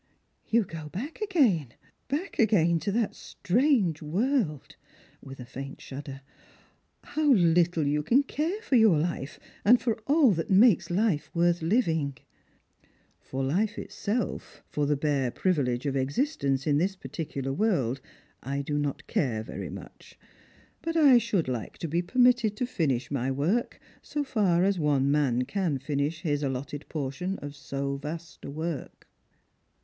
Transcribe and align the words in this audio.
"You 0.49 0.63
go 0.63 0.89
back 0.89 1.21
again, 1.21 1.73
back 2.07 2.39
again 2.39 2.79
to 2.79 2.91
that 2.91 3.13
strange 3.13 4.01
world!" 4.01 4.75
with 5.21 5.39
a 5.39 5.45
faint 5.45 5.79
shudder." 5.79 6.21
How 7.13 7.31
little 7.31 7.85
you 7.85 8.01
can 8.01 8.23
care 8.23 8.63
for 8.63 8.75
your 8.77 8.97
hfe, 8.97 9.37
and 9.63 9.79
for 9.79 9.99
all 10.07 10.31
that 10.31 10.49
makes 10.49 10.89
life 10.89 11.29
worth 11.35 11.59
having 11.59 12.17
!""For 13.29 13.43
life 13.43 13.77
itself, 13.77 14.63
for 14.67 14.87
the 14.87 14.95
bare 14.97 15.29
privilege 15.29 15.85
of 15.85 15.95
existence 15.95 16.65
in 16.65 16.79
this 16.79 16.95
par 16.95 17.11
ticular 17.11 17.55
world, 17.55 18.01
I 18.41 18.63
do 18.63 18.79
not 18.79 19.05
care 19.05 19.43
very 19.43 19.69
much; 19.69 20.17
but 20.81 20.97
I 20.97 21.19
should 21.19 21.47
like 21.47 21.77
to 21.77 21.87
be 21.87 22.01
permitted 22.01 22.57
to 22.57 22.65
finish 22.65 23.11
my 23.11 23.29
work, 23.29 23.79
so 24.01 24.23
far 24.23 24.63
as 24.63 24.79
one 24.79 25.11
man 25.11 25.43
can 25.43 25.77
finish 25.77 26.21
his 26.21 26.41
allotted 26.41 26.89
portion 26.89 27.37
of 27.37 27.55
so 27.55 27.97
vast 27.97 28.43
a 28.43 28.49
work." 28.49 29.07